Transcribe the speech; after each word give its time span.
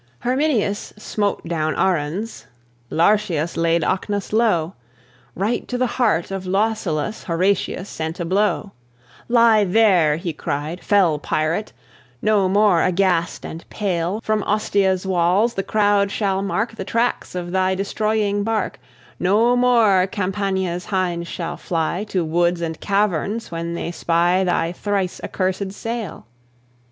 Herminius 0.21 0.93
smote 0.97 1.47
down 1.47 1.75
Aruns; 1.75 2.47
Lartius 2.89 3.55
laid 3.55 3.83
Ocnus 3.83 4.33
low; 4.33 4.73
Right 5.35 5.67
to 5.67 5.77
the 5.77 5.85
heart 6.01 6.31
of 6.31 6.45
Lausulus 6.47 7.25
Horatius 7.25 7.87
sent 7.87 8.19
a 8.19 8.25
blow. 8.25 8.71
"Lie 9.27 9.63
there," 9.63 10.15
he 10.17 10.33
cried, 10.33 10.83
"fell 10.83 11.19
pirate! 11.19 11.71
No 12.19 12.49
more, 12.49 12.81
aghast 12.81 13.45
and 13.45 13.63
pale, 13.69 14.21
From 14.23 14.41
Ostia's 14.45 15.05
walls 15.05 15.53
the 15.53 15.61
crowd 15.61 16.09
shall 16.09 16.41
mark 16.41 16.77
The 16.77 16.83
tracks 16.83 17.35
of 17.35 17.51
thy 17.51 17.75
destroying 17.75 18.43
bark, 18.43 18.79
No 19.19 19.55
more 19.55 20.07
Campania's 20.07 20.85
hinds 20.85 21.27
shall 21.27 21.57
fly 21.57 22.05
To 22.05 22.25
woods 22.25 22.61
and 22.61 22.79
caverns 22.79 23.51
when 23.51 23.75
they 23.75 23.91
spy 23.91 24.43
Thy 24.43 24.71
thrice 24.71 25.21
accurséd 25.23 25.73
sail." 25.73 26.25